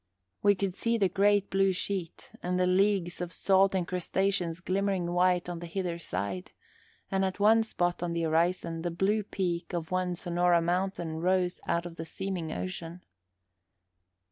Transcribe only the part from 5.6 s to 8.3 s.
hither side, and at one spot on the